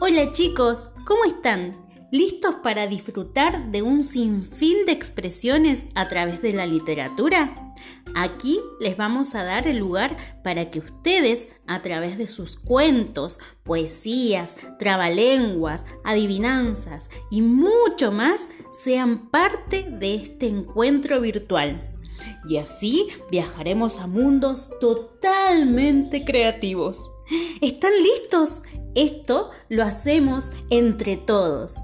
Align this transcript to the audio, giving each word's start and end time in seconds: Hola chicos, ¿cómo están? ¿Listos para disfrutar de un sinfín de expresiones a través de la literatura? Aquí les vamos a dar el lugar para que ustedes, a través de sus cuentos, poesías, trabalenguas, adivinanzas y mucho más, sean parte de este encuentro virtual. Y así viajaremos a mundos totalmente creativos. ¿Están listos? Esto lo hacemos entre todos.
Hola 0.00 0.32
chicos, 0.32 0.90
¿cómo 1.06 1.24
están? 1.24 1.76
¿Listos 2.10 2.56
para 2.56 2.88
disfrutar 2.88 3.70
de 3.70 3.82
un 3.82 4.02
sinfín 4.02 4.86
de 4.86 4.92
expresiones 4.92 5.86
a 5.94 6.08
través 6.08 6.42
de 6.42 6.52
la 6.52 6.66
literatura? 6.66 7.72
Aquí 8.14 8.60
les 8.80 8.96
vamos 8.96 9.36
a 9.36 9.44
dar 9.44 9.68
el 9.68 9.78
lugar 9.78 10.16
para 10.42 10.70
que 10.70 10.80
ustedes, 10.80 11.48
a 11.68 11.80
través 11.80 12.18
de 12.18 12.26
sus 12.26 12.56
cuentos, 12.56 13.38
poesías, 13.62 14.56
trabalenguas, 14.80 15.86
adivinanzas 16.02 17.08
y 17.30 17.42
mucho 17.42 18.10
más, 18.10 18.48
sean 18.72 19.30
parte 19.30 19.86
de 19.88 20.16
este 20.16 20.48
encuentro 20.48 21.20
virtual. 21.20 21.92
Y 22.48 22.58
así 22.58 23.08
viajaremos 23.30 23.98
a 23.98 24.08
mundos 24.08 24.70
totalmente 24.80 26.24
creativos. 26.24 27.10
¿Están 27.60 27.92
listos? 28.02 28.62
Esto 28.94 29.50
lo 29.68 29.82
hacemos 29.82 30.52
entre 30.70 31.16
todos. 31.16 31.80